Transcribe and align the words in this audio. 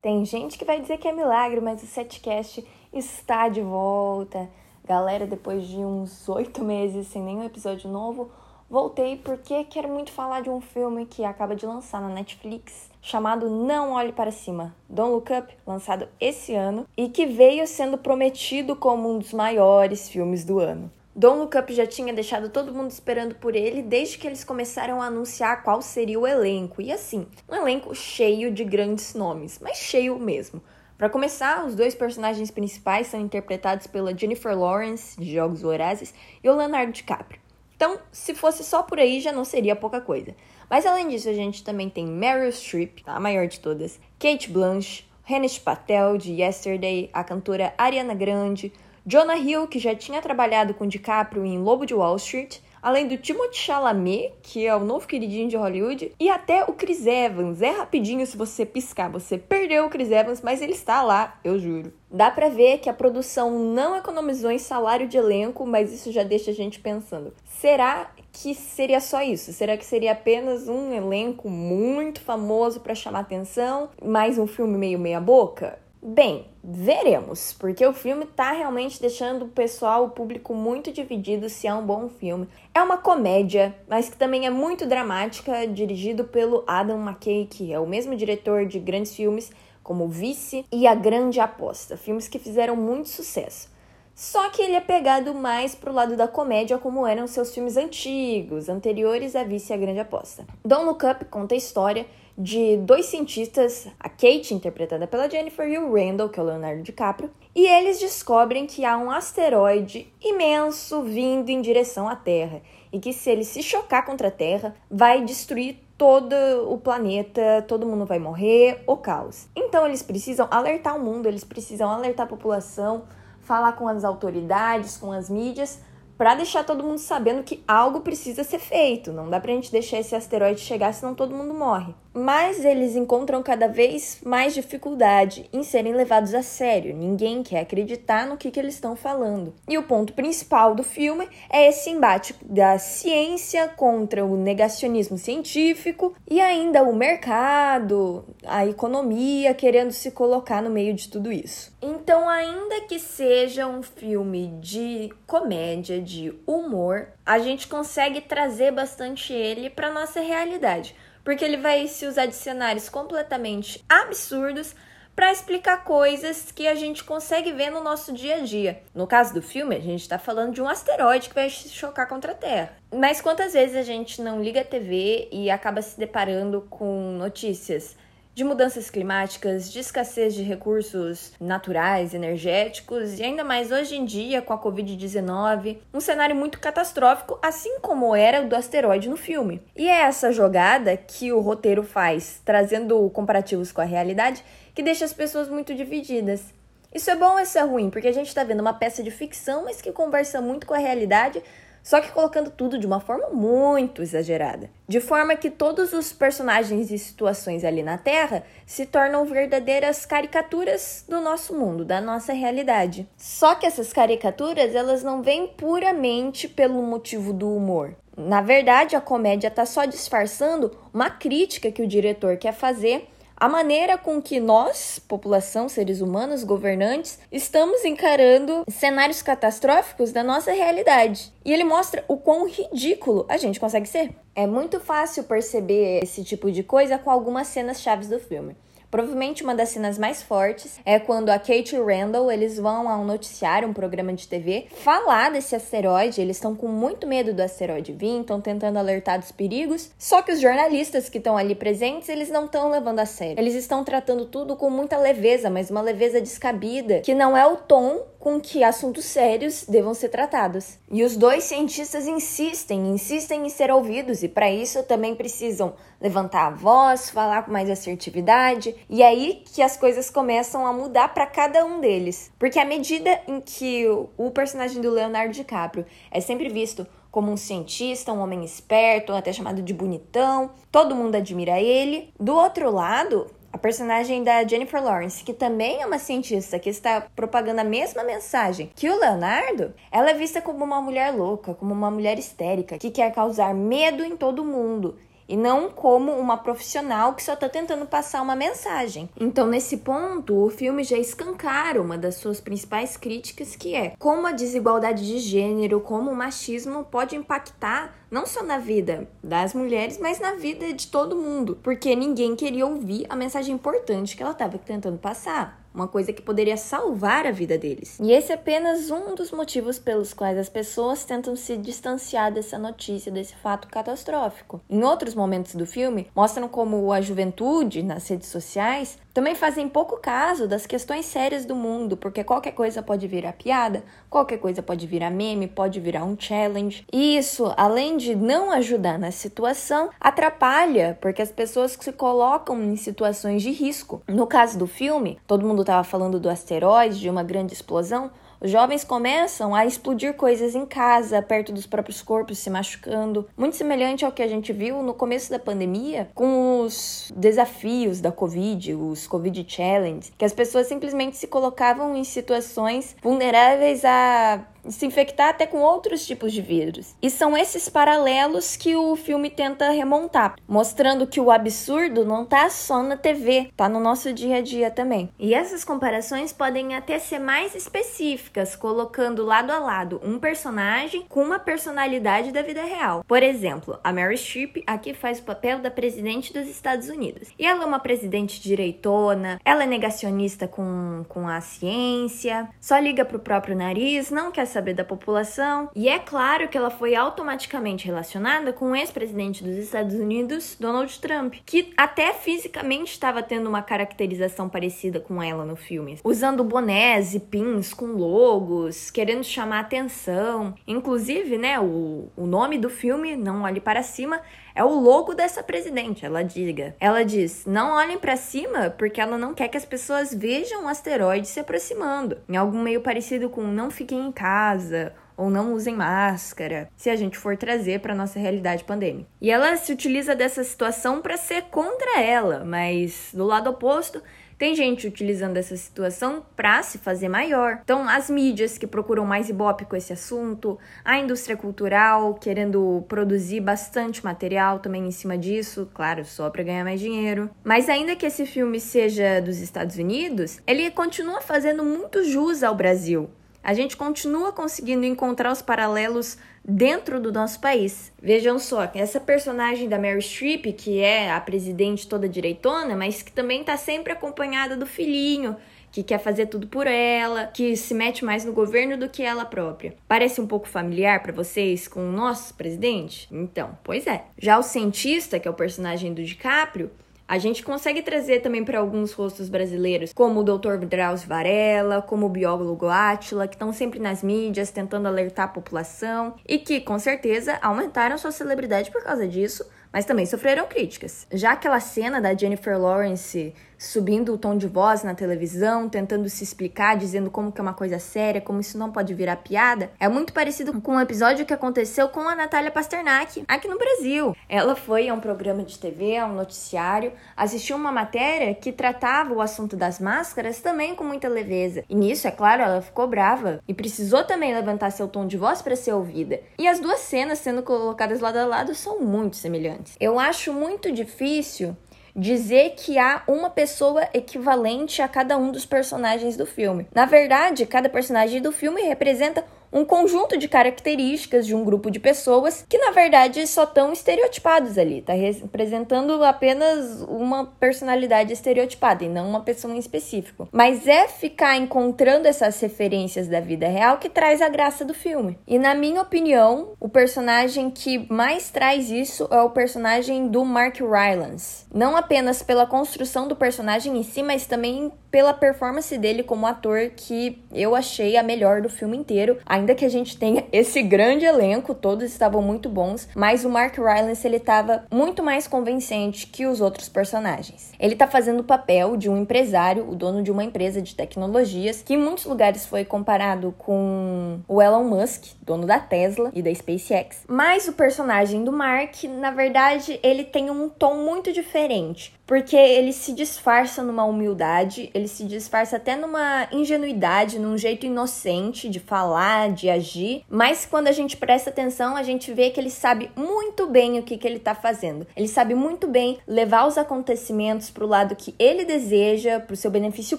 Tem 0.00 0.24
gente 0.24 0.56
que 0.56 0.64
vai 0.64 0.80
dizer 0.80 0.98
que 0.98 1.08
é 1.08 1.12
milagre, 1.12 1.60
mas 1.60 1.82
o 1.82 1.86
Setcast 1.86 2.64
está 2.92 3.48
de 3.48 3.60
volta. 3.60 4.48
Galera, 4.84 5.26
depois 5.26 5.66
de 5.66 5.78
uns 5.78 6.28
oito 6.28 6.62
meses 6.62 7.08
sem 7.08 7.20
nenhum 7.20 7.42
episódio 7.42 7.90
novo, 7.90 8.30
voltei 8.70 9.16
porque 9.16 9.64
quero 9.64 9.88
muito 9.88 10.12
falar 10.12 10.40
de 10.40 10.50
um 10.50 10.60
filme 10.60 11.04
que 11.04 11.24
acaba 11.24 11.56
de 11.56 11.66
lançar 11.66 12.00
na 12.00 12.10
Netflix, 12.10 12.88
chamado 13.02 13.50
Não 13.50 13.94
Olhe 13.94 14.12
Para 14.12 14.30
Cima, 14.30 14.72
Don't 14.88 15.10
Look 15.10 15.32
Up, 15.32 15.52
lançado 15.66 16.06
esse 16.20 16.54
ano, 16.54 16.86
e 16.96 17.08
que 17.08 17.26
veio 17.26 17.66
sendo 17.66 17.98
prometido 17.98 18.76
como 18.76 19.12
um 19.12 19.18
dos 19.18 19.32
maiores 19.32 20.08
filmes 20.08 20.44
do 20.44 20.60
ano. 20.60 20.92
Don't 21.18 21.40
Look 21.40 21.58
Up 21.58 21.74
já 21.74 21.84
tinha 21.84 22.14
deixado 22.14 22.48
todo 22.48 22.72
mundo 22.72 22.92
esperando 22.92 23.34
por 23.34 23.56
ele 23.56 23.82
desde 23.82 24.16
que 24.16 24.24
eles 24.24 24.44
começaram 24.44 25.02
a 25.02 25.06
anunciar 25.06 25.64
qual 25.64 25.82
seria 25.82 26.16
o 26.16 26.24
elenco. 26.24 26.80
E 26.80 26.92
assim, 26.92 27.26
um 27.48 27.56
elenco 27.56 27.92
cheio 27.92 28.52
de 28.52 28.62
grandes 28.62 29.14
nomes, 29.14 29.58
mas 29.60 29.78
cheio 29.78 30.16
mesmo. 30.16 30.62
Para 30.96 31.10
começar, 31.10 31.66
os 31.66 31.74
dois 31.74 31.92
personagens 31.92 32.52
principais 32.52 33.08
são 33.08 33.20
interpretados 33.20 33.88
pela 33.88 34.16
Jennifer 34.16 34.56
Lawrence, 34.56 35.18
de 35.18 35.34
Jogos 35.34 35.62
Vorazes, 35.62 36.14
e 36.40 36.48
o 36.48 36.54
Leonardo 36.54 36.92
DiCaprio. 36.92 37.40
Então, 37.74 37.98
se 38.12 38.32
fosse 38.32 38.62
só 38.62 38.84
por 38.84 39.00
aí, 39.00 39.20
já 39.20 39.32
não 39.32 39.44
seria 39.44 39.74
pouca 39.74 40.00
coisa. 40.00 40.36
Mas 40.70 40.86
além 40.86 41.08
disso, 41.08 41.28
a 41.28 41.32
gente 41.32 41.64
também 41.64 41.90
tem 41.90 42.06
Meryl 42.06 42.52
Streep, 42.52 43.00
a 43.04 43.18
maior 43.18 43.48
de 43.48 43.58
todas, 43.58 43.98
Kate 44.20 44.48
Blanche, 44.48 45.04
Henish 45.28 45.58
Patel, 45.58 46.16
de 46.16 46.40
Yesterday, 46.40 47.10
a 47.12 47.24
cantora 47.24 47.74
Ariana 47.76 48.14
Grande, 48.14 48.72
Jonah 49.10 49.38
Hill, 49.38 49.66
que 49.66 49.78
já 49.78 49.94
tinha 49.94 50.20
trabalhado 50.20 50.74
com 50.74 50.86
DiCaprio 50.86 51.42
em 51.42 51.58
Lobo 51.58 51.86
de 51.86 51.94
Wall 51.94 52.16
Street, 52.16 52.58
além 52.82 53.08
do 53.08 53.16
Timothée 53.16 53.54
Chalamet, 53.54 54.34
que 54.42 54.66
é 54.66 54.76
o 54.76 54.84
novo 54.84 55.08
queridinho 55.08 55.48
de 55.48 55.56
Hollywood, 55.56 56.12
e 56.20 56.28
até 56.28 56.62
o 56.64 56.74
Chris 56.74 57.06
Evans. 57.06 57.62
É 57.62 57.70
rapidinho 57.70 58.26
se 58.26 58.36
você 58.36 58.66
piscar, 58.66 59.10
você 59.10 59.38
perdeu 59.38 59.86
o 59.86 59.88
Chris 59.88 60.10
Evans, 60.10 60.42
mas 60.42 60.60
ele 60.60 60.72
está 60.72 61.00
lá, 61.00 61.40
eu 61.42 61.58
juro. 61.58 61.90
Dá 62.10 62.30
pra 62.30 62.50
ver 62.50 62.80
que 62.80 62.90
a 62.90 62.92
produção 62.92 63.58
não 63.58 63.96
economizou 63.96 64.50
em 64.50 64.58
salário 64.58 65.08
de 65.08 65.16
elenco, 65.16 65.64
mas 65.64 65.90
isso 65.90 66.12
já 66.12 66.22
deixa 66.22 66.50
a 66.50 66.54
gente 66.54 66.78
pensando. 66.78 67.32
Será 67.46 68.10
que 68.30 68.54
seria 68.54 69.00
só 69.00 69.22
isso? 69.22 69.54
Será 69.54 69.78
que 69.78 69.86
seria 69.86 70.12
apenas 70.12 70.68
um 70.68 70.92
elenco 70.92 71.48
muito 71.48 72.20
famoso 72.20 72.80
para 72.80 72.94
chamar 72.94 73.20
atenção, 73.20 73.88
mais 74.04 74.38
um 74.38 74.46
filme 74.46 74.76
meio 74.76 74.98
meia 74.98 75.18
boca? 75.18 75.78
Bem, 76.00 76.46
veremos, 76.62 77.52
porque 77.52 77.84
o 77.84 77.92
filme 77.92 78.24
tá 78.24 78.52
realmente 78.52 79.00
deixando 79.00 79.46
o 79.46 79.48
pessoal, 79.48 80.04
o 80.04 80.10
público 80.10 80.54
muito 80.54 80.92
dividido 80.92 81.48
se 81.48 81.66
é 81.66 81.74
um 81.74 81.84
bom 81.84 82.08
filme. 82.08 82.48
É 82.72 82.80
uma 82.80 82.98
comédia, 82.98 83.74
mas 83.88 84.08
que 84.08 84.16
também 84.16 84.46
é 84.46 84.50
muito 84.50 84.86
dramática, 84.86 85.66
dirigido 85.66 86.22
pelo 86.22 86.62
Adam 86.68 87.00
McKay, 87.00 87.46
que 87.46 87.72
é 87.72 87.80
o 87.80 87.86
mesmo 87.86 88.14
diretor 88.14 88.64
de 88.64 88.78
grandes 88.78 89.14
filmes 89.14 89.50
como 89.82 90.06
Vice 90.06 90.64
e 90.70 90.86
A 90.86 90.94
Grande 90.94 91.40
Aposta, 91.40 91.96
filmes 91.96 92.28
que 92.28 92.38
fizeram 92.38 92.76
muito 92.76 93.08
sucesso. 93.08 93.68
Só 94.14 94.50
que 94.50 94.62
ele 94.62 94.74
é 94.74 94.80
pegado 94.80 95.34
mais 95.34 95.74
pro 95.74 95.92
lado 95.92 96.16
da 96.16 96.28
comédia, 96.28 96.78
como 96.78 97.06
eram 97.06 97.26
seus 97.26 97.54
filmes 97.54 97.76
antigos, 97.76 98.68
anteriores 98.68 99.34
a 99.34 99.42
Vice 99.42 99.72
e 99.72 99.74
A 99.74 99.78
Grande 99.78 100.00
Aposta. 100.00 100.44
Don't 100.64 100.84
Look 100.84 101.04
Up 101.04 101.24
conta 101.24 101.54
a 101.54 101.58
história 101.58 102.06
de 102.38 102.76
dois 102.76 103.06
cientistas, 103.06 103.88
a 103.98 104.08
Kate, 104.08 104.54
interpretada 104.54 105.08
pela 105.08 105.28
Jennifer, 105.28 105.68
e 105.68 105.76
o 105.76 105.92
Randall, 105.92 106.28
que 106.28 106.38
é 106.38 106.42
o 106.42 106.46
Leonardo 106.46 106.84
DiCaprio, 106.84 107.30
e 107.52 107.66
eles 107.66 107.98
descobrem 107.98 108.64
que 108.64 108.84
há 108.84 108.96
um 108.96 109.10
asteroide 109.10 110.12
imenso 110.22 111.02
vindo 111.02 111.48
em 111.50 111.60
direção 111.60 112.08
à 112.08 112.14
Terra 112.14 112.62
e 112.92 113.00
que 113.00 113.12
se 113.12 113.28
ele 113.28 113.42
se 113.42 113.60
chocar 113.60 114.06
contra 114.06 114.28
a 114.28 114.30
Terra, 114.30 114.76
vai 114.88 115.24
destruir 115.24 115.80
todo 115.98 116.34
o 116.68 116.78
planeta, 116.78 117.64
todo 117.66 117.84
mundo 117.84 118.06
vai 118.06 118.20
morrer, 118.20 118.84
o 118.86 118.96
caos. 118.96 119.48
Então 119.56 119.84
eles 119.84 120.02
precisam 120.02 120.46
alertar 120.48 120.96
o 120.96 121.00
mundo, 121.00 121.26
eles 121.26 121.42
precisam 121.42 121.90
alertar 121.90 122.26
a 122.26 122.28
população, 122.28 123.02
falar 123.40 123.72
com 123.72 123.88
as 123.88 124.04
autoridades, 124.04 124.96
com 124.96 125.10
as 125.10 125.28
mídias, 125.28 125.80
para 126.18 126.34
deixar 126.34 126.64
todo 126.64 126.82
mundo 126.82 126.98
sabendo 126.98 127.44
que 127.44 127.62
algo 127.66 128.00
precisa 128.00 128.42
ser 128.42 128.58
feito. 128.58 129.12
Não 129.12 129.30
dá 129.30 129.38
pra 129.38 129.52
gente 129.52 129.70
deixar 129.70 130.00
esse 130.00 130.16
asteroide 130.16 130.60
chegar, 130.60 130.92
senão 130.92 131.14
todo 131.14 131.34
mundo 131.34 131.54
morre. 131.54 131.94
Mas 132.18 132.64
eles 132.64 132.96
encontram 132.96 133.42
cada 133.44 133.68
vez 133.68 134.20
mais 134.24 134.52
dificuldade 134.52 135.48
em 135.52 135.62
serem 135.62 135.94
levados 135.94 136.34
a 136.34 136.42
sério. 136.42 136.96
Ninguém 136.96 137.44
quer 137.44 137.60
acreditar 137.60 138.26
no 138.26 138.36
que, 138.36 138.50
que 138.50 138.58
eles 138.58 138.74
estão 138.74 138.96
falando. 138.96 139.54
E 139.68 139.78
o 139.78 139.84
ponto 139.84 140.12
principal 140.12 140.74
do 140.74 140.82
filme 140.82 141.28
é 141.48 141.68
esse 141.68 141.90
embate 141.90 142.34
da 142.42 142.76
ciência 142.76 143.68
contra 143.68 144.24
o 144.24 144.36
negacionismo 144.36 145.16
científico 145.16 146.12
e 146.28 146.40
ainda 146.40 146.82
o 146.82 146.94
mercado, 146.94 148.24
a 148.44 148.66
economia 148.66 149.54
querendo 149.54 149.92
se 149.92 150.10
colocar 150.10 150.60
no 150.60 150.70
meio 150.70 150.94
de 150.94 151.08
tudo 151.08 151.30
isso. 151.30 151.72
Então, 151.80 152.28
ainda 152.28 152.80
que 152.88 152.98
seja 152.98 153.68
um 153.68 153.82
filme 153.82 154.48
de 154.60 155.12
comédia, 155.24 156.02
de 156.02 156.34
humor, 156.44 157.10
a 157.24 157.38
gente 157.38 157.68
consegue 157.68 158.20
trazer 158.20 158.72
bastante 158.72 159.32
ele 159.32 159.70
para 159.70 159.92
nossa 159.92 160.20
realidade, 160.20 160.96
porque 161.24 161.44
ele 161.44 161.56
vai 161.56 161.86
se 161.86 162.06
usar 162.06 162.26
de 162.26 162.34
cenários 162.34 162.88
completamente 162.88 163.84
absurdos 163.88 164.74
para 165.18 165.32
explicar 165.32 165.82
coisas 165.82 166.52
que 166.52 166.68
a 166.68 166.76
gente 166.76 167.02
consegue 167.02 167.52
ver 167.52 167.70
no 167.70 167.82
nosso 167.82 168.12
dia 168.12 168.36
a 168.36 168.40
dia. 168.40 168.82
No 168.94 169.04
caso 169.04 169.34
do 169.34 169.42
filme, 169.42 169.74
a 169.74 169.80
gente 169.80 170.02
está 170.02 170.16
falando 170.16 170.54
de 170.54 170.62
um 170.62 170.68
asteroide 170.68 171.28
que 171.28 171.34
vai 171.34 171.50
chocar 171.50 172.08
contra 172.08 172.30
a 172.30 172.34
Terra. 172.36 172.76
Mas 172.94 173.20
quantas 173.20 173.52
vezes 173.52 173.74
a 173.74 173.82
gente 173.82 174.22
não 174.22 174.40
liga 174.40 174.60
a 174.60 174.64
TV 174.64 175.28
e 175.32 175.50
acaba 175.50 175.82
se 175.82 175.98
deparando 175.98 176.60
com 176.70 177.16
notícias 177.18 177.96
de 178.38 178.44
mudanças 178.44 178.88
climáticas, 178.88 179.68
de 179.68 179.80
escassez 179.80 180.32
de 180.32 180.44
recursos 180.44 181.32
naturais, 181.40 182.14
energéticos 182.14 183.18
e 183.18 183.24
ainda 183.24 183.42
mais 183.42 183.72
hoje 183.72 183.96
em 183.96 184.04
dia 184.04 184.40
com 184.40 184.52
a 184.52 184.62
Covid-19, 184.62 185.78
um 185.92 186.00
cenário 186.00 186.36
muito 186.36 186.60
catastrófico, 186.60 187.36
assim 187.42 187.80
como 187.80 188.14
era 188.14 188.42
o 188.42 188.48
do 188.48 188.54
asteroide 188.54 189.08
no 189.08 189.16
filme. 189.16 189.60
E 189.74 189.88
é 189.88 190.02
essa 190.02 190.30
jogada 190.30 190.96
que 190.96 191.32
o 191.32 191.40
roteiro 191.40 191.82
faz, 191.82 192.40
trazendo 192.44 193.10
comparativos 193.10 193.72
com 193.72 193.80
a 193.80 193.84
realidade, 193.84 194.44
que 194.72 194.84
deixa 194.84 195.04
as 195.04 195.12
pessoas 195.12 195.48
muito 195.48 195.74
divididas. 195.74 196.54
Isso 196.94 197.10
é 197.10 197.16
bom 197.16 197.32
ou 197.32 197.40
isso 197.40 197.58
é 197.58 197.62
ruim? 197.62 197.90
Porque 197.90 198.06
a 198.06 198.14
gente 198.14 198.28
está 198.28 198.44
vendo 198.44 198.60
uma 198.60 198.72
peça 198.72 199.02
de 199.02 199.10
ficção, 199.10 199.64
mas 199.64 199.82
que 199.82 199.90
conversa 199.90 200.40
muito 200.40 200.64
com 200.64 200.74
a 200.74 200.78
realidade, 200.78 201.42
só 201.88 202.02
que 202.02 202.12
colocando 202.12 202.50
tudo 202.50 202.78
de 202.78 202.86
uma 202.86 203.00
forma 203.00 203.30
muito 203.30 204.02
exagerada. 204.02 204.68
De 204.86 205.00
forma 205.00 205.34
que 205.36 205.48
todos 205.48 205.94
os 205.94 206.12
personagens 206.12 206.90
e 206.90 206.98
situações 206.98 207.64
ali 207.64 207.82
na 207.82 207.96
Terra 207.96 208.44
se 208.66 208.84
tornam 208.84 209.24
verdadeiras 209.24 210.04
caricaturas 210.04 211.02
do 211.08 211.18
nosso 211.22 211.54
mundo, 211.54 211.86
da 211.86 211.98
nossa 211.98 212.34
realidade. 212.34 213.08
Só 213.16 213.54
que 213.54 213.64
essas 213.64 213.90
caricaturas, 213.90 214.74
elas 214.74 215.02
não 215.02 215.22
vêm 215.22 215.46
puramente 215.46 216.46
pelo 216.46 216.82
motivo 216.82 217.32
do 217.32 217.56
humor. 217.56 217.96
Na 218.14 218.42
verdade, 218.42 218.94
a 218.94 219.00
comédia 219.00 219.48
está 219.48 219.64
só 219.64 219.86
disfarçando 219.86 220.76
uma 220.92 221.08
crítica 221.08 221.72
que 221.72 221.80
o 221.80 221.88
diretor 221.88 222.36
quer 222.36 222.52
fazer 222.52 223.08
a 223.40 223.48
maneira 223.48 223.96
com 223.96 224.20
que 224.20 224.40
nós, 224.40 224.98
população, 224.98 225.68
seres 225.68 226.00
humanos, 226.00 226.42
governantes, 226.42 227.20
estamos 227.30 227.84
encarando 227.84 228.64
cenários 228.68 229.22
catastróficos 229.22 230.10
da 230.10 230.24
nossa 230.24 230.50
realidade. 230.50 231.32
E 231.44 231.52
ele 231.52 231.62
mostra 231.62 232.04
o 232.08 232.16
quão 232.16 232.48
ridículo 232.48 233.24
a 233.28 233.36
gente 233.36 233.60
consegue 233.60 233.88
ser. 233.88 234.10
É 234.34 234.44
muito 234.46 234.80
fácil 234.80 235.22
perceber 235.22 236.02
esse 236.02 236.24
tipo 236.24 236.50
de 236.50 236.64
coisa 236.64 236.98
com 236.98 237.10
algumas 237.10 237.46
cenas 237.46 237.80
chaves 237.80 238.08
do 238.08 238.18
filme. 238.18 238.56
Provavelmente 238.90 239.42
uma 239.42 239.54
das 239.54 239.68
cenas 239.68 239.98
mais 239.98 240.22
fortes 240.22 240.80
é 240.84 240.98
quando 240.98 241.28
a 241.28 241.38
Kate 241.38 241.76
e 241.76 241.78
o 241.78 241.86
Randall 241.86 242.32
eles 242.32 242.56
vão 242.58 242.88
a 242.88 242.96
um 242.96 243.04
noticiário, 243.04 243.68
um 243.68 243.72
programa 243.72 244.12
de 244.14 244.26
TV, 244.26 244.66
falar 244.82 245.30
desse 245.30 245.54
asteroide. 245.54 246.20
Eles 246.20 246.36
estão 246.38 246.54
com 246.54 246.68
muito 246.68 247.06
medo 247.06 247.34
do 247.34 247.40
asteroide 247.40 247.92
vir, 247.92 248.20
estão 248.20 248.40
tentando 248.40 248.78
alertar 248.78 249.18
dos 249.18 249.30
perigos. 249.30 249.90
Só 249.98 250.22
que 250.22 250.32
os 250.32 250.40
jornalistas 250.40 251.08
que 251.08 251.18
estão 251.18 251.36
ali 251.36 251.54
presentes, 251.54 252.08
eles 252.08 252.30
não 252.30 252.46
estão 252.46 252.70
levando 252.70 253.00
a 253.00 253.06
sério. 253.06 253.38
Eles 253.38 253.54
estão 253.54 253.84
tratando 253.84 254.24
tudo 254.24 254.56
com 254.56 254.70
muita 254.70 254.96
leveza, 254.96 255.50
mas 255.50 255.70
uma 255.70 255.82
leveza 255.82 256.20
descabida, 256.20 257.00
que 257.00 257.14
não 257.14 257.36
é 257.36 257.46
o 257.46 257.56
tom 257.56 258.06
com 258.18 258.40
que 258.40 258.64
assuntos 258.64 259.04
sérios 259.04 259.64
devam 259.68 259.94
ser 259.94 260.08
tratados. 260.08 260.78
E 260.90 261.04
os 261.04 261.16
dois 261.16 261.44
cientistas 261.44 262.06
insistem, 262.06 262.88
insistem 262.88 263.46
em 263.46 263.48
ser 263.48 263.70
ouvidos 263.70 264.22
e 264.22 264.28
para 264.28 264.50
isso 264.50 264.82
também 264.82 265.14
precisam 265.14 265.74
levantar 266.00 266.46
a 266.46 266.50
voz, 266.50 267.10
falar 267.10 267.44
com 267.44 267.52
mais 267.52 267.70
assertividade. 267.70 268.74
E 268.88 269.02
aí 269.02 269.42
que 269.54 269.62
as 269.62 269.76
coisas 269.76 270.10
começam 270.10 270.66
a 270.66 270.72
mudar 270.72 271.14
para 271.14 271.26
cada 271.26 271.64
um 271.64 271.80
deles. 271.80 272.30
Porque 272.38 272.58
à 272.58 272.64
medida 272.64 273.20
em 273.26 273.40
que 273.40 273.86
o 274.16 274.30
personagem 274.30 274.82
do 274.82 274.90
Leonardo 274.90 275.32
DiCaprio 275.32 275.86
é 276.10 276.20
sempre 276.20 276.48
visto 276.48 276.86
como 277.10 277.32
um 277.32 277.36
cientista, 277.36 278.12
um 278.12 278.20
homem 278.20 278.44
esperto, 278.44 279.12
até 279.12 279.32
chamado 279.32 279.62
de 279.62 279.72
bonitão, 279.72 280.50
todo 280.70 280.94
mundo 280.94 281.14
admira 281.14 281.60
ele. 281.60 282.12
Do 282.20 282.34
outro 282.34 282.70
lado, 282.70 283.26
a 283.58 283.60
personagem 283.60 284.22
da 284.22 284.46
Jennifer 284.46 284.80
Lawrence, 284.80 285.24
que 285.24 285.32
também 285.32 285.82
é 285.82 285.86
uma 285.86 285.98
cientista 285.98 286.60
que 286.60 286.70
está 286.70 287.08
propagando 287.16 287.60
a 287.60 287.64
mesma 287.64 288.04
mensagem 288.04 288.70
que 288.72 288.88
o 288.88 289.00
Leonardo, 289.00 289.74
ela 289.90 290.10
é 290.10 290.14
vista 290.14 290.40
como 290.40 290.64
uma 290.64 290.80
mulher 290.80 291.12
louca, 291.12 291.54
como 291.54 291.74
uma 291.74 291.90
mulher 291.90 292.20
histérica, 292.20 292.78
que 292.78 292.88
quer 292.88 293.12
causar 293.12 293.52
medo 293.52 294.04
em 294.04 294.16
todo 294.16 294.44
mundo 294.44 294.96
e 295.28 295.36
não 295.36 295.68
como 295.70 296.12
uma 296.12 296.38
profissional 296.38 297.14
que 297.14 297.22
só 297.22 297.34
está 297.34 297.48
tentando 297.48 297.84
passar 297.84 298.22
uma 298.22 298.34
mensagem. 298.34 299.10
Então, 299.20 299.46
nesse 299.46 299.78
ponto, 299.78 300.34
o 300.44 300.48
filme 300.48 300.82
já 300.82 300.96
escancara 300.96 301.82
uma 301.82 301.98
das 301.98 302.14
suas 302.14 302.40
principais 302.40 302.96
críticas, 302.96 303.54
que 303.54 303.74
é 303.74 303.92
como 303.98 304.26
a 304.26 304.32
desigualdade 304.32 305.06
de 305.06 305.18
gênero, 305.18 305.80
como 305.80 306.10
o 306.10 306.16
machismo 306.16 306.84
pode 306.84 307.14
impactar 307.14 307.94
não 308.10 308.26
só 308.26 308.42
na 308.42 308.58
vida 308.58 309.08
das 309.22 309.54
mulheres, 309.54 309.98
mas 309.98 310.18
na 310.20 310.34
vida 310.34 310.72
de 310.72 310.86
todo 310.86 311.16
mundo, 311.16 311.58
porque 311.62 311.94
ninguém 311.94 312.34
queria 312.34 312.66
ouvir 312.66 313.06
a 313.08 313.16
mensagem 313.16 313.54
importante 313.54 314.16
que 314.16 314.22
ela 314.22 314.32
estava 314.32 314.58
tentando 314.58 314.98
passar 314.98 315.58
uma 315.78 315.86
coisa 315.86 316.12
que 316.12 316.20
poderia 316.20 316.56
salvar 316.56 317.26
a 317.26 317.30
vida 317.30 317.56
deles. 317.56 317.98
E 318.00 318.10
esse 318.10 318.32
é 318.32 318.34
apenas 318.34 318.90
um 318.90 319.14
dos 319.14 319.30
motivos 319.30 319.78
pelos 319.78 320.12
quais 320.12 320.36
as 320.36 320.48
pessoas 320.48 321.04
tentam 321.04 321.36
se 321.36 321.56
distanciar 321.56 322.32
dessa 322.32 322.58
notícia, 322.58 323.12
desse 323.12 323.36
fato 323.36 323.68
catastrófico. 323.68 324.60
Em 324.68 324.82
outros 324.82 325.14
momentos 325.14 325.54
do 325.54 325.66
filme, 325.66 326.10
mostram 326.14 326.48
como 326.48 326.92
a 326.92 327.00
juventude 327.00 327.82
nas 327.82 328.08
redes 328.08 328.28
sociais 328.28 328.98
também 329.18 329.34
fazem 329.34 329.68
pouco 329.68 329.96
caso 329.96 330.46
das 330.46 330.64
questões 330.64 331.04
sérias 331.04 331.44
do 331.44 331.54
mundo, 331.54 331.96
porque 331.96 332.22
qualquer 332.22 332.52
coisa 332.52 332.80
pode 332.80 333.08
virar 333.08 333.32
piada, 333.32 333.82
qualquer 334.08 334.38
coisa 334.38 334.62
pode 334.62 334.86
virar 334.86 335.10
meme, 335.10 335.48
pode 335.48 335.80
virar 335.80 336.04
um 336.04 336.16
challenge. 336.16 336.84
E 336.92 337.16
isso, 337.16 337.52
além 337.56 337.96
de 337.98 338.14
não 338.14 338.50
ajudar 338.52 338.98
na 338.98 339.10
situação, 339.10 339.90
atrapalha, 340.00 340.96
porque 341.00 341.20
as 341.20 341.30
pessoas 341.30 341.76
se 341.78 341.92
colocam 341.92 342.62
em 342.62 342.76
situações 342.76 343.42
de 343.42 343.50
risco. 343.50 344.02
No 344.08 344.26
caso 344.26 344.58
do 344.58 344.66
filme, 344.66 345.18
todo 345.26 345.46
mundo 345.46 345.62
estava 345.62 345.84
falando 345.84 346.18
do 346.18 346.30
asteroide, 346.30 347.00
de 347.00 347.10
uma 347.10 347.22
grande 347.22 347.52
explosão. 347.52 348.10
Os 348.40 348.52
jovens 348.52 348.84
começam 348.84 349.52
a 349.52 349.66
explodir 349.66 350.14
coisas 350.14 350.54
em 350.54 350.64
casa, 350.64 351.20
perto 351.20 351.52
dos 351.52 351.66
próprios 351.66 352.00
corpos, 352.00 352.38
se 352.38 352.48
machucando. 352.48 353.28
Muito 353.36 353.56
semelhante 353.56 354.04
ao 354.04 354.12
que 354.12 354.22
a 354.22 354.28
gente 354.28 354.52
viu 354.52 354.80
no 354.80 354.94
começo 354.94 355.28
da 355.28 355.40
pandemia, 355.40 356.08
com 356.14 356.60
os 356.60 357.12
desafios 357.16 358.00
da 358.00 358.12
Covid, 358.12 358.74
os 358.74 359.08
Covid 359.08 359.44
Challenge, 359.48 360.12
que 360.16 360.24
as 360.24 360.32
pessoas 360.32 360.68
simplesmente 360.68 361.16
se 361.16 361.26
colocavam 361.26 361.96
em 361.96 362.04
situações 362.04 362.94
vulneráveis 363.02 363.84
a 363.84 364.44
se 364.70 364.86
infectar 364.86 365.28
até 365.28 365.46
com 365.46 365.58
outros 365.58 366.06
tipos 366.06 366.32
de 366.32 366.42
vírus. 366.42 366.94
E 367.02 367.10
são 367.10 367.36
esses 367.36 367.68
paralelos 367.68 368.56
que 368.56 368.76
o 368.76 368.94
filme 368.96 369.30
tenta 369.30 369.70
remontar, 369.70 370.36
mostrando 370.46 371.06
que 371.06 371.20
o 371.20 371.30
absurdo 371.30 372.04
não 372.04 372.24
tá 372.24 372.48
só 372.50 372.82
na 372.82 372.96
TV, 372.96 373.50
tá 373.56 373.68
no 373.68 373.80
nosso 373.80 374.12
dia 374.12 374.36
a 374.36 374.40
dia 374.40 374.70
também. 374.70 375.10
E 375.18 375.34
essas 375.34 375.64
comparações 375.64 376.32
podem 376.32 376.74
até 376.74 376.98
ser 376.98 377.18
mais 377.18 377.54
específicas, 377.54 378.54
colocando 378.54 379.24
lado 379.24 379.50
a 379.50 379.58
lado 379.58 380.00
um 380.04 380.18
personagem 380.18 381.04
com 381.08 381.22
uma 381.22 381.38
personalidade 381.38 382.32
da 382.32 382.42
vida 382.42 382.62
real. 382.62 383.04
Por 383.06 383.22
exemplo, 383.22 383.78
a 383.82 383.92
Mary 383.92 384.16
Streep 384.16 384.62
aqui 384.66 384.94
faz 384.94 385.18
o 385.18 385.24
papel 385.24 385.58
da 385.58 385.70
presidente 385.70 386.32
dos 386.32 386.48
Estados 386.48 386.88
Unidos. 386.88 387.28
E 387.38 387.46
ela 387.46 387.64
é 387.64 387.66
uma 387.66 387.78
presidente 387.78 388.40
direitona, 388.40 389.40
ela 389.44 389.64
é 389.64 389.66
negacionista 389.66 390.46
com, 390.46 391.04
com 391.08 391.26
a 391.26 391.40
ciência, 391.40 392.48
só 392.60 392.78
liga 392.78 393.04
pro 393.04 393.18
próprio 393.18 393.56
nariz, 393.56 394.10
não 394.10 394.30
quer 394.30 394.46
saber 394.46 394.57
da 394.60 394.84
população. 394.84 395.70
E 395.74 395.88
é 395.88 395.98
claro 395.98 396.48
que 396.48 396.56
ela 396.56 396.70
foi 396.70 396.94
automaticamente 396.94 397.86
relacionada 397.86 398.52
com 398.52 398.70
o 398.70 398.76
ex-presidente 398.76 399.42
dos 399.42 399.56
Estados 399.56 399.94
Unidos, 399.94 400.56
Donald 400.58 400.98
Trump, 401.00 401.34
que 401.44 401.72
até 401.76 402.12
fisicamente 402.12 402.92
estava 402.92 403.22
tendo 403.22 403.48
uma 403.48 403.62
caracterização 403.62 404.48
parecida 404.48 405.00
com 405.00 405.22
ela 405.22 405.44
no 405.44 405.56
filme, 405.56 405.98
usando 406.04 406.44
bonés 406.44 407.14
e 407.14 407.20
pins 407.20 407.72
com 407.72 407.86
logos, 407.92 408.90
querendo 408.90 409.24
chamar 409.24 409.60
atenção. 409.60 410.54
Inclusive, 410.66 411.38
né, 411.38 411.58
o, 411.60 412.08
o 412.16 412.26
nome 412.26 412.58
do 412.58 412.70
filme, 412.70 413.16
Não 413.16 413.42
Olhe 413.42 413.60
Para 413.60 413.82
Cima, 413.82 414.20
é 414.58 414.64
o 414.64 414.74
logo 414.80 415.14
dessa 415.14 415.40
presidente, 415.40 416.04
ela 416.04 416.24
diga. 416.24 416.74
Ela 416.80 417.04
diz: 417.04 417.46
"Não 417.46 417.70
olhem 417.76 417.96
para 417.96 418.16
cima 418.16 418.70
porque 418.70 419.00
ela 419.00 419.16
não 419.16 419.32
quer 419.32 419.46
que 419.46 419.56
as 419.56 419.64
pessoas 419.64 420.12
vejam 420.12 420.64
o 420.64 420.68
asteroide 420.68 421.28
se 421.28 421.38
aproximando". 421.38 422.18
Em 422.28 422.36
algum 422.36 422.60
meio 422.60 422.80
parecido 422.80 423.30
com 423.30 423.42
não 423.42 423.70
fiquem 423.70 424.06
em 424.06 424.10
casa 424.10 424.92
ou 425.16 425.30
não 425.30 425.52
usem 425.52 425.74
máscara, 425.74 426.68
se 426.76 426.90
a 426.90 426.96
gente 426.96 427.18
for 427.18 427.36
trazer 427.36 427.80
para 427.80 427.94
nossa 427.94 428.18
realidade 428.18 428.64
pandêmica. 428.64 429.08
E 429.20 429.30
ela 429.30 429.56
se 429.56 429.72
utiliza 429.72 430.14
dessa 430.14 430.44
situação 430.44 431.02
para 431.02 431.16
ser 431.16 431.42
contra 431.50 432.00
ela, 432.00 432.44
mas 432.44 433.10
do 433.12 433.24
lado 433.24 433.50
oposto, 433.50 434.00
tem 434.38 434.54
gente 434.54 434.86
utilizando 434.86 435.36
essa 435.36 435.56
situação 435.56 436.24
para 436.36 436.62
se 436.62 436.78
fazer 436.78 437.08
maior. 437.08 437.58
Então, 437.64 437.88
as 437.88 438.08
mídias 438.08 438.56
que 438.56 438.66
procuram 438.66 439.04
mais 439.04 439.28
ibope 439.28 439.64
com 439.64 439.74
esse 439.74 439.92
assunto, 439.92 440.58
a 440.84 440.98
indústria 440.98 441.36
cultural 441.36 442.14
querendo 442.14 442.84
produzir 442.88 443.40
bastante 443.40 444.04
material 444.04 444.60
também 444.60 444.86
em 444.86 444.92
cima 444.92 445.18
disso, 445.18 445.68
claro, 445.74 446.04
só 446.04 446.30
para 446.30 446.44
ganhar 446.44 446.64
mais 446.64 446.80
dinheiro. 446.80 447.28
Mas 447.42 447.68
ainda 447.68 447.96
que 447.96 448.06
esse 448.06 448.24
filme 448.24 448.60
seja 448.60 449.20
dos 449.20 449.40
Estados 449.40 449.76
Unidos, 449.76 450.40
ele 450.46 450.70
continua 450.70 451.20
fazendo 451.20 451.64
muito 451.64 452.04
jus 452.04 452.42
ao 452.42 452.54
Brasil. 452.54 453.10
A 453.42 453.54
gente 453.54 453.76
continua 453.76 454.32
conseguindo 454.32 454.84
encontrar 454.84 455.32
os 455.32 455.40
paralelos 455.40 456.18
dentro 456.44 457.00
do 457.00 457.12
nosso 457.12 457.40
país. 457.40 457.92
Vejam 458.02 458.38
só, 458.38 458.70
essa 458.74 458.98
personagem 458.98 459.68
da 459.68 459.78
Mary 459.78 460.00
Streep, 460.00 460.46
que 460.56 460.80
é 460.80 461.10
a 461.10 461.20
presidente 461.20 461.86
toda 461.86 462.08
direitona, 462.08 462.76
mas 462.76 463.02
que 463.02 463.12
também 463.12 463.40
está 463.40 463.56
sempre 463.56 463.92
acompanhada 463.92 464.56
do 464.56 464.66
filhinho, 464.66 465.36
que 465.70 465.82
quer 465.82 465.98
fazer 465.98 466.26
tudo 466.26 466.46
por 466.46 466.66
ela, 466.66 467.26
que 467.26 467.54
se 467.56 467.74
mete 467.74 468.04
mais 468.04 468.24
no 468.24 468.32
governo 468.32 468.76
do 468.76 468.88
que 468.88 469.02
ela 469.02 469.24
própria. 469.24 469.74
Parece 469.86 470.20
um 470.20 470.26
pouco 470.26 470.48
familiar 470.48 471.02
para 471.02 471.12
vocês 471.12 471.68
com 471.68 471.88
o 471.88 471.92
nosso 471.92 472.34
presidente? 472.34 473.06
Então, 473.12 473.58
pois 473.62 473.86
é. 473.86 474.04
Já 474.18 474.38
o 474.38 474.42
cientista, 474.42 475.20
que 475.20 475.28
é 475.28 475.30
o 475.30 475.34
personagem 475.34 475.92
do 475.92 476.02
DiCaprio, 476.02 476.70
a 477.08 477.16
gente 477.16 477.42
consegue 477.42 477.80
trazer 477.80 478.20
também 478.20 478.44
para 478.44 478.58
alguns 478.58 478.92
rostos 478.92 479.30
brasileiros, 479.30 479.94
como 479.94 480.20
o 480.20 480.22
Dr. 480.22 480.58
Drauzio 480.66 481.08
Varela, 481.08 481.80
como 481.80 482.04
o 482.04 482.10
biólogo 482.10 482.68
Átila, 482.68 483.26
que 483.26 483.34
estão 483.34 483.50
sempre 483.50 483.78
nas 483.78 484.02
mídias 484.02 484.50
tentando 484.50 484.86
alertar 484.86 485.24
a 485.24 485.28
população 485.28 486.14
e 486.28 486.38
que, 486.38 486.60
com 486.60 486.78
certeza, 486.78 487.38
aumentaram 487.40 487.96
sua 487.96 488.12
celebridade 488.12 488.70
por 488.70 488.84
causa 488.84 489.08
disso, 489.08 489.48
mas 489.72 489.86
também 489.86 490.04
sofreram 490.04 490.46
críticas. 490.46 491.06
Já 491.10 491.32
aquela 491.32 491.60
cena 491.60 491.98
da 491.98 492.14
Jennifer 492.14 492.60
Lawrence 492.60 493.34
subindo 493.58 494.14
o 494.14 494.18
tom 494.18 494.36
de 494.36 494.46
voz 494.46 494.84
na 494.84 494.94
televisão, 494.94 495.68
tentando 495.68 496.08
se 496.08 496.22
explicar, 496.22 496.76
dizendo 496.76 497.10
como 497.10 497.32
que 497.32 497.40
é 497.40 497.42
uma 497.42 497.52
coisa 497.52 497.78
séria, 497.78 498.20
como 498.20 498.40
isso 498.40 498.56
não 498.56 498.70
pode 498.70 498.94
virar 498.94 499.16
piada, 499.16 499.70
é 499.80 499.88
muito 499.88 500.12
parecido 500.12 500.58
com 500.60 500.72
um 500.72 500.80
episódio 500.80 501.26
que 501.26 501.34
aconteceu 501.34 501.88
com 501.88 502.08
a 502.08 502.14
Natália 502.14 502.50
Pasternak 502.50 503.24
aqui 503.26 503.48
no 503.48 503.58
Brasil. 503.58 504.16
Ela 504.28 504.54
foi 504.54 504.88
a 504.88 504.94
um 504.94 505.00
programa 505.00 505.42
de 505.42 505.58
TV, 505.58 505.96
a 505.96 506.06
um 506.06 506.14
noticiário, 506.14 506.92
assistiu 507.16 507.56
uma 507.56 507.72
matéria 507.72 508.34
que 508.34 508.52
tratava 508.52 509.12
o 509.12 509.20
assunto 509.20 509.56
das 509.56 509.80
máscaras 509.80 510.40
também 510.40 510.74
com 510.74 510.84
muita 510.84 511.08
leveza. 511.08 511.64
E 511.68 511.74
nisso, 511.74 512.06
é 512.06 512.10
claro, 512.10 512.42
ela 512.42 512.62
ficou 512.62 512.86
brava 512.86 513.40
e 513.48 513.52
precisou 513.52 514.04
também 514.04 514.32
levantar 514.34 514.70
seu 514.70 514.86
tom 514.86 515.06
de 515.06 515.16
voz 515.16 515.42
para 515.42 515.56
ser 515.56 515.72
ouvida. 515.72 516.20
E 516.38 516.46
as 516.46 516.60
duas 516.60 516.80
cenas 516.80 517.18
sendo 517.18 517.42
colocadas 517.42 518.00
lado 518.00 518.18
a 518.18 518.26
lado 518.26 518.54
são 518.54 518.80
muito 518.80 519.16
semelhantes. 519.16 519.76
Eu 519.80 519.98
acho 519.98 520.32
muito 520.32 520.70
difícil 520.70 521.56
dizer 521.98 522.54
que 522.56 522.78
há 522.78 523.02
uma 523.08 523.28
pessoa 523.28 523.88
equivalente 523.92 524.80
a 524.80 524.86
cada 524.88 525.18
um 525.18 525.32
dos 525.32 525.44
personagens 525.44 526.16
do 526.16 526.24
filme. 526.24 526.68
Na 526.72 526.86
verdade, 526.86 527.44
cada 527.44 527.68
personagem 527.68 528.22
do 528.22 528.30
filme 528.30 528.62
representa 528.62 529.24
um 529.52 529.64
conjunto 529.64 530.16
de 530.16 530.28
características 530.28 531.26
de 531.26 531.34
um 531.34 531.44
grupo 531.44 531.70
de 531.70 531.80
pessoas 531.80 532.44
que 532.48 532.58
na 532.58 532.70
verdade 532.70 533.26
só 533.26 533.44
estão 533.44 533.72
estereotipados 533.72 534.58
ali, 534.58 534.82
tá 534.82 534.92
representando 534.92 536.02
apenas 536.04 536.82
uma 536.82 537.26
personalidade 537.26 538.12
estereotipada 538.12 538.84
e 538.84 538.88
não 538.88 539.08
uma 539.08 539.20
pessoa 539.20 539.54
em 539.54 539.58
específico. 539.58 540.28
Mas 540.32 540.66
é 540.66 540.86
ficar 540.88 541.36
encontrando 541.36 542.06
essas 542.06 542.38
referências 542.40 543.08
da 543.08 543.20
vida 543.20 543.48
real 543.48 543.78
que 543.78 543.88
traz 543.88 544.20
a 544.20 544.28
graça 544.28 544.64
do 544.64 544.74
filme. 544.74 545.18
E 545.26 545.38
na 545.38 545.54
minha 545.54 545.82
opinião, 545.82 546.52
o 546.60 546.68
personagem 546.68 547.50
que 547.50 547.90
mais 547.92 548.30
traz 548.30 548.70
isso 548.70 549.08
é 549.10 549.20
o 549.20 549.30
personagem 549.30 550.08
do 550.08 550.24
Mark 550.24 550.56
Rylance. 550.60 551.46
Não 551.52 551.76
apenas 551.76 552.22
pela 552.22 552.46
construção 552.46 553.08
do 553.08 553.16
personagem 553.16 553.76
em 553.76 553.82
si, 553.82 554.02
mas 554.02 554.26
também 554.26 554.72
pela 554.90 555.12
performance 555.12 555.76
dele 555.78 556.02
como 556.02 556.26
ator 556.26 556.70
que 556.76 557.22
eu 557.32 557.54
achei 557.54 557.96
a 557.96 558.02
melhor 558.02 558.40
do 558.40 558.48
filme 558.48 558.76
inteiro. 558.76 559.18
Ainda 559.26 559.54
que 559.54 559.64
a 559.64 559.68
gente 559.68 559.96
tenha 559.96 560.24
esse 560.32 560.62
grande 560.62 561.04
elenco, 561.04 561.54
todos 561.54 561.84
estavam 561.84 562.22
muito 562.22 562.48
bons, 562.48 562.88
mas 562.94 563.24
o 563.24 563.30
Mark 563.30 563.56
Rylance 563.56 564.06
ele 564.06 564.16
estava 564.16 564.64
muito 564.70 565.02
mais 565.02 565.26
convincente 565.26 566.06
que 566.06 566.26
os 566.26 566.40
outros 566.40 566.68
personagens. 566.68 567.52
Ele 567.58 567.74
está 567.74 567.86
fazendo 567.86 568.20
o 568.20 568.24
papel 568.24 568.76
de 568.76 568.88
um 568.88 568.96
empresário, 568.96 569.68
o 569.68 569.74
dono 569.74 570.02
de 570.02 570.10
uma 570.10 570.24
empresa 570.24 570.60
de 570.62 570.74
tecnologias, 570.74 571.62
que 571.62 571.74
em 571.74 571.78
muitos 571.78 572.04
lugares 572.04 572.46
foi 572.46 572.64
comparado 572.64 573.34
com 573.38 574.20
o 574.26 574.40
Elon 574.40 574.64
Musk, 574.64 575.04
dono 575.22 575.46
da 575.46 575.58
Tesla 575.58 576.10
e 576.14 576.22
da 576.22 576.34
SpaceX. 576.34 577.04
Mas 577.06 577.48
o 577.48 577.52
personagem 577.52 578.24
do 578.24 578.32
Mark, 578.32 578.84
na 578.84 579.10
verdade, 579.10 579.78
ele 579.82 580.04
tem 580.04 580.30
um 580.30 580.48
tom 580.48 580.74
muito 580.84 581.12
diferente, 581.12 581.94
porque 582.06 582.36
ele 582.36 582.72
se 582.72 582.92
disfarça 582.92 583.62
numa 583.62 583.84
humildade, 583.84 584.70
ele 584.78 584.88
se 584.88 585.04
disfarça 585.04 585.56
até 585.56 585.76
numa 585.76 586.28
ingenuidade, 586.32 587.18
num 587.18 587.36
jeito 587.36 587.66
inocente 587.66 588.48
de 588.48 588.60
falar, 588.60 589.30
de 589.32 589.50
agir, 589.50 590.04
mas 590.08 590.46
quando 590.46 590.68
a 590.68 590.72
gente 590.72 590.96
presta 590.96 591.30
atenção, 591.30 591.76
a 591.76 591.82
gente 591.82 592.12
vê 592.12 592.30
que 592.30 592.40
ele 592.40 592.50
sabe 592.50 592.90
muito 592.96 593.46
bem 593.46 593.78
o 593.78 593.82
que, 593.82 593.98
que 593.98 594.06
ele 594.06 594.18
tá 594.18 594.34
fazendo. 594.34 594.86
Ele 594.96 595.08
sabe 595.08 595.34
muito 595.34 595.66
bem 595.66 595.98
levar 596.06 596.46
os 596.46 596.56
acontecimentos 596.56 597.50
pro 597.50 597.66
lado 597.66 597.96
que 597.96 598.14
ele 598.18 598.44
deseja, 598.44 599.20
pro 599.20 599.36
seu 599.36 599.50
benefício 599.50 599.98